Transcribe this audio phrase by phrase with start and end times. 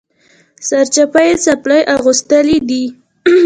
[0.67, 2.83] سرچپه یې څپلۍ اغوستلي دي